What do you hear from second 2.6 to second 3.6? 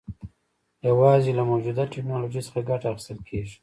ګټه اخیستل کېږي.